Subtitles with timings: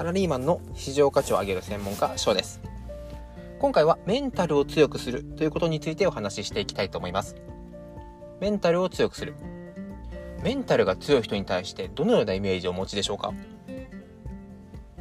[0.00, 2.62] サラリーマンの市場価値を上げる専門家翔です。
[3.58, 7.36] 今回はメンタルを強くするということについてお話ししていきたいと思います。
[8.40, 9.34] メンタルを強くする。
[10.42, 13.34] メンタルが強い人に対してどのようなイメージをお持ちでしょうか？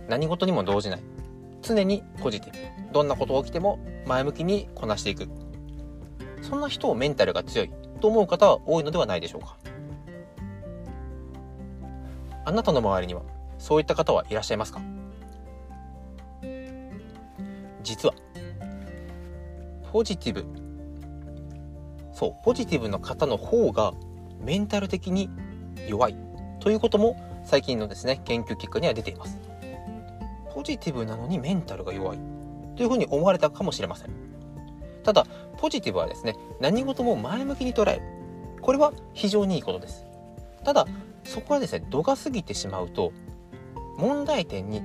[0.10, 1.02] 何事にも動じない。
[1.62, 2.94] 常にポジティブ。
[2.94, 5.30] どんなことが起きても前向きにこなしていく。
[6.42, 7.72] そんな人をメンタルが強い
[8.02, 9.56] と思う方は多いのではないでしょうか？
[12.44, 13.22] あなたの周りには
[13.60, 14.82] そういった方はいらっしゃいますか？
[17.84, 18.16] 実は。
[19.92, 20.46] ポジティブ。
[22.14, 23.94] そうポジティブな方の方が
[24.40, 25.30] メンタル的に
[25.88, 26.16] 弱い。
[26.60, 29.38] ということも最近のですね研究結果には出ています。
[30.54, 32.20] ポジティブなのにメンタルが弱い。
[32.76, 34.10] というふうに思われたかもしれません。
[35.04, 35.26] ただ
[35.58, 38.02] ポジティブはですね何事も前向きに捉える。
[38.62, 40.06] これは非常にいいことです。
[40.64, 40.86] ただ
[41.24, 43.12] そこはですね度が過ぎてしまうと
[44.00, 44.82] 問題点に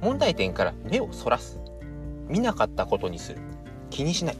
[0.00, 1.58] 問題点から目をそらす。
[2.26, 3.38] 見なかったことにする。
[3.90, 4.36] 気にしない。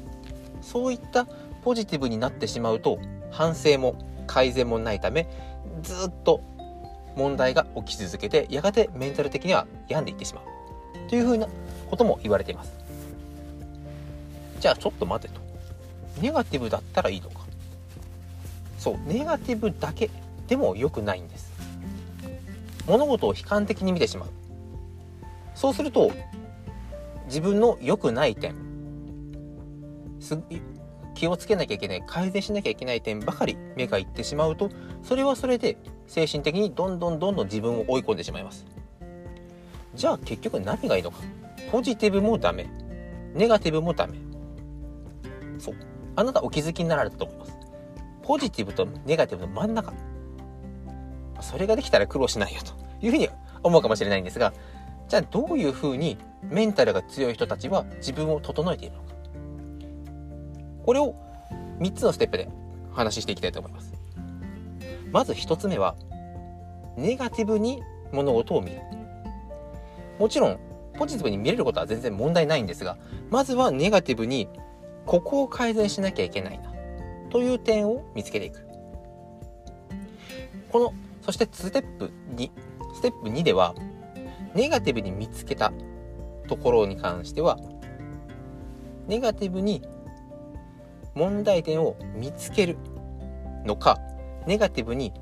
[0.62, 1.26] そういった
[1.62, 2.98] ポジティブになってしまうと
[3.30, 5.28] 反省も改善もないため
[5.82, 6.40] ずっと
[7.14, 10.44] 問題が起き続けてやがてメンタル的には病んでいってしまう。
[11.10, 11.46] というふうな
[11.90, 12.72] ことも言われています。
[14.60, 15.40] じゃあちょっと待てと。
[16.22, 17.40] ネガティブだったらいいのか。
[18.78, 20.08] そうネガティブだけ
[20.48, 21.49] でも良くないんです。
[22.90, 24.28] 物事を悲観的に見てしまう。
[25.54, 26.10] そうすると
[27.26, 28.54] 自分の良くない点
[31.14, 34.70] 気をつけなきゃいけない改善しなきゃいけない点ばかり目がいってしまうと
[35.02, 38.66] それはそれで精神的にどんどんどんどん自分を追い込んでしまいます。
[39.94, 41.18] じゃあ結局何がいいのか。
[41.70, 42.68] ポジティブもダメ。
[43.34, 44.18] ネガティブもダメ。
[45.58, 45.76] そう。
[46.16, 47.52] あなたお気づきになられたと思います。
[48.22, 49.92] ポジティブとネガティブの真ん中。
[51.40, 52.79] それができたら苦労しないよと。
[53.02, 53.28] いうふうに
[53.62, 54.52] 思うかもしれないんですが
[55.08, 59.10] じゃあどういうふうにメンタルが強い人たちは自分を整えているのか。
[60.84, 61.14] これを
[61.80, 62.48] 3つのステップで
[62.92, 63.92] 話ししていきたいと思います。
[65.12, 65.96] まず1つ目は
[66.96, 68.80] ネガティブに物事を見る。
[70.18, 70.58] もちろん
[70.94, 72.96] ポジティブに見れることは全然問題ないんですが
[73.30, 74.48] まずはネガティブに
[75.06, 76.72] ここを改善しなきゃいけないな。
[77.30, 78.66] という点を見つけていく。
[80.70, 82.50] このそしてステップ2
[82.94, 83.74] ステップ2では
[84.54, 85.72] ネガティブに見つけた
[86.48, 87.58] ところに関しては
[89.06, 89.82] ネガティブに
[91.14, 92.76] 問題点を見つける
[93.64, 93.98] のか
[94.46, 95.12] ネガティブに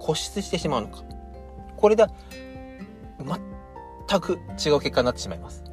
[0.00, 1.02] 固執してしまうのか。
[1.76, 2.06] これで
[4.08, 5.64] 全く違う結果になってしまいます。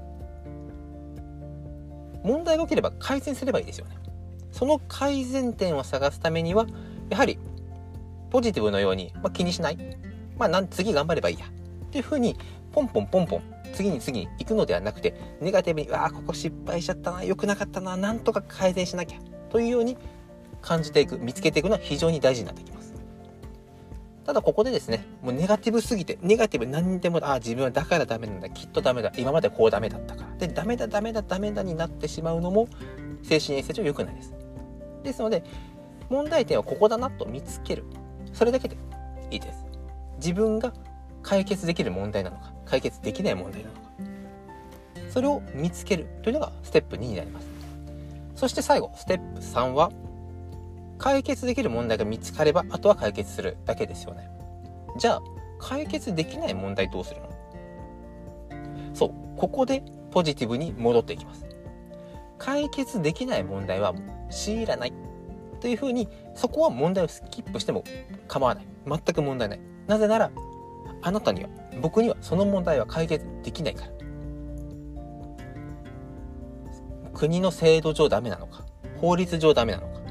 [2.24, 3.96] 問題が起きれば改善すればいいですよね。
[4.52, 6.66] その改善点を探すためには
[7.10, 7.40] やはり
[8.30, 9.78] ポジティブのように、まあ、気にしない、
[10.44, 11.46] まあ、なん次頑張ればいいや。
[11.46, 12.36] っていうふうに
[12.74, 13.42] ポンポンポンポン
[13.74, 19.98] 次に次に行くのではなくてネガティブに「わあここ失敗しちゃったな良くなかったななんとか改善しなきゃ」というように
[20.62, 22.94] 感じていく見つけていくのは非常に大事になってきます。
[24.26, 30.36] ただここでですねもうネガティブすぎてネガティブ何でもああ自分はだからダメなんだきっとダメだ今までこうダメだったから。
[30.36, 32.68] でダメだダメだダメだになってしまうのも
[33.22, 34.34] 精神衛生上良くないです。
[35.04, 35.44] ですので
[36.10, 37.86] 問題点はここだなと見つける。
[38.34, 38.76] それだけで
[39.32, 39.63] いいです。
[40.24, 40.74] 自分が
[41.22, 43.82] 解決できる問題なのか解決できない問題なのか。
[45.10, 47.48] それを見つけるというのがステップ2になります。
[48.36, 49.92] そして最後ステップ3は
[50.98, 54.30] 解決できる問題が見つかればあとは解決するだけですよね。
[54.98, 55.22] じゃあ
[55.60, 57.30] 解決できない問題どうするの？
[58.94, 61.46] そうここでポジティブに戻っていきます。
[62.38, 63.94] 解決できない問題は
[64.30, 64.94] 強いらない
[65.62, 67.84] というふうにそこは問題をスキップしても
[68.28, 68.68] 構わない。
[68.86, 69.60] 全く問題ない。
[69.88, 70.32] なぜなら
[71.02, 71.50] あなたには
[71.82, 73.92] 僕にはその問題は解決できないから。
[77.14, 78.66] 国の制度上ダメなのか
[79.00, 80.02] 法律上ダメなのか。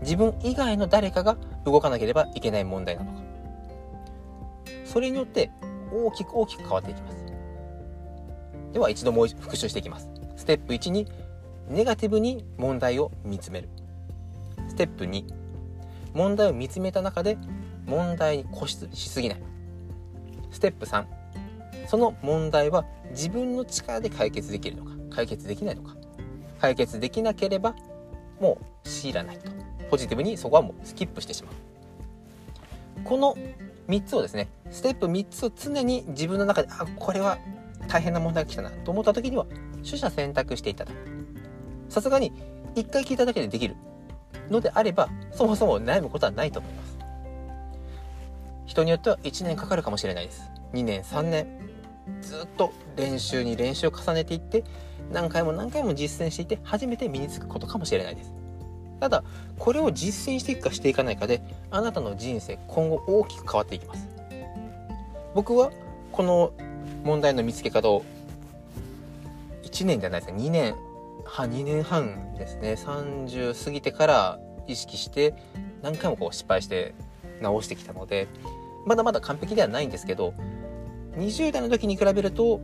[0.00, 3.22] 自分以外の誰かが動かなければいけない問題なのか。
[4.84, 5.50] それによって
[5.92, 7.26] 大きく大きく変わっていきます。
[8.72, 10.08] では一度もう復習していきます。
[10.36, 11.06] ステップ1に
[11.68, 13.68] ネガティブに問題を見つめる。
[14.68, 15.24] ステップ2
[16.14, 17.36] 問題を見つめた中で
[17.88, 19.42] 問題に固執しすぎない。
[20.50, 21.04] ステップ3
[21.86, 25.96] その問題は自分の力で解決できるのか解決できないのか。
[26.60, 27.74] 解決できなければ
[28.40, 29.50] もう強いらないと。
[29.90, 31.54] ポジティブにそこはもうスキップしてしまう。
[33.04, 33.36] この
[33.88, 37.38] 3つをですねステップ3つを常に自分の中であこれは
[37.88, 39.46] 大変な問題が来たなと思った時には
[39.82, 40.96] 取捨選択していただく。
[41.88, 42.32] さすがに
[42.74, 43.76] 1回聞いただけでできる
[44.50, 46.97] のであればそもそも悩むことはないと思います。
[48.68, 50.42] 人によっては1年かかるかもしれないです。
[50.74, 51.46] 2年3年。
[52.22, 54.64] ずっと練習に練習を重ねていって
[55.12, 58.32] 何回も何回も実践していて初めて身につくことかもしれないです。
[59.00, 59.24] ただ
[59.58, 64.06] これを実践していくかしていかないかであなたの人生今後大きく変わっていきます。
[65.34, 65.70] 僕は
[66.12, 66.52] この
[67.04, 68.04] 問題の見つけ方を
[69.62, 70.74] 1年じゃないですか2年。
[71.24, 72.72] 半2年半ですね。
[72.72, 75.34] 30過ぎてから意識して
[75.82, 76.94] 何回もこう失敗して
[77.40, 78.28] 直してきたので
[78.88, 80.32] まだまだ完璧ではないんですけど
[81.18, 82.60] 20代の時に比べると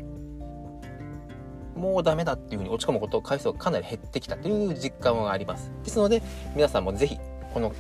[1.77, 5.71] もうダメだっていうふうに落ち込むこと回数がかなり減ってきたという実感はあります。
[5.83, 6.23] ですので
[6.55, 7.19] 皆さんも是非
[7.53, 7.75] この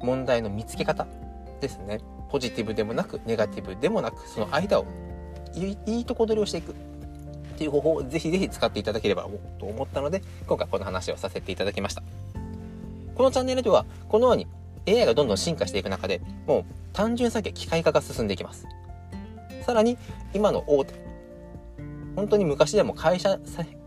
[0.00, 1.06] 問題の見つけ方
[1.60, 2.00] ですね。
[2.30, 4.86] ポジティブでもなくネガティブでもなくその間を
[5.54, 6.72] いいとこ取りをしていく。
[6.72, 6.74] っ
[7.54, 9.28] ていう方法をぜひぜひ使っていただければ
[9.60, 12.02] と思ったので今回この話をさせていただきました。
[13.14, 14.48] このチャンネルではこのように
[14.88, 18.66] AI がどんどん進化していく中でもう単純作業機械化が進んでいきます。
[19.64, 19.96] さらに
[20.34, 20.94] 今の大手
[22.16, 23.38] 本当に昔でも会社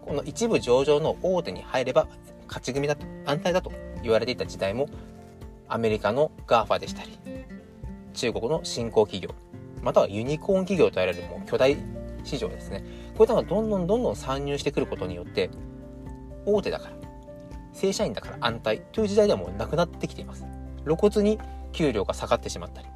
[0.02, 2.08] この一部上場の大手に入れば
[2.48, 3.72] 勝ち組だと安泰だと
[4.02, 4.88] 言われていた時代も
[5.68, 7.18] アメリカの GAFA でしたり
[8.14, 9.36] 中国の新興企業
[9.82, 11.78] またはユニコーン企業と言われるもう巨大
[12.24, 12.84] 市場ですね。
[13.16, 15.50] こういったのがどんどんどんどん参入してくることによって
[16.46, 16.96] 大手だから
[17.74, 20.46] 正社員だから安泰という時代ではもうなくなってきています。
[20.86, 21.40] 露骨に
[21.72, 22.88] 給料が下がってしまったり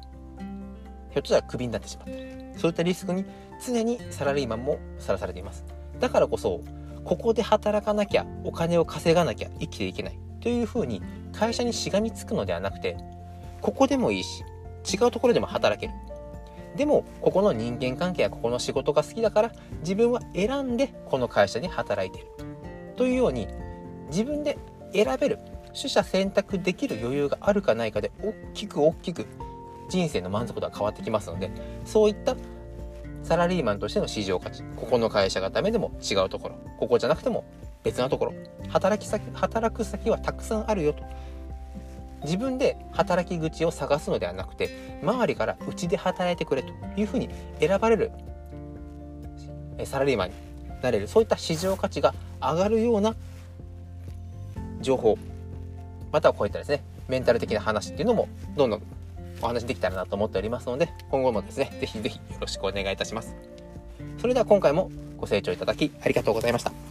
[1.10, 2.58] ひょっとしたらクビになってしまった。
[2.58, 3.24] そういったリスクに
[3.64, 5.64] 常にサラリーマンもさらされています。
[5.98, 6.60] だからこそ
[7.04, 10.18] ここで働かなきゃお金を稼がなきゃ生きていけない。
[10.40, 11.02] というふうに
[11.32, 12.96] 会社にしがみつくのではなくて
[13.60, 14.42] ここでもいいし
[14.90, 15.92] 違うところでも働ける。
[16.76, 22.28] でもここの人間関係やここの仕事が好きだから自分は選んでこの会社に働いている。
[22.96, 23.48] というように
[24.08, 24.58] 自分で
[24.92, 25.38] 選べる
[25.74, 29.26] 取捨選択できる余裕があるかないかで大きく大きく
[29.90, 31.50] 人生の満足度は変わってきますので
[31.84, 32.36] そういった
[33.22, 37.44] サラリーマンとしての市場価値ここの会社がダメでも違うところここじゃなくても
[37.82, 38.32] 別なところ
[38.68, 41.02] 働き先働く先はたくさんあるよと。
[42.22, 44.68] 自分で働き口を探すのではなくて
[45.02, 48.10] 周りからうちで働いてくれというふうに選ばれる
[49.84, 50.34] サラリーマンに
[50.82, 53.14] なれるそういった市場価値が上がるような
[54.82, 55.18] 情報
[56.12, 58.82] またはこういったですねメンタル的な話っていうのもどんどん
[59.42, 63.34] お話できたらなと思っておりますので今後もですね是非是非よろしくお願いいたします。
[64.18, 66.89] それでは今回もご清聴いただきありがとうございました。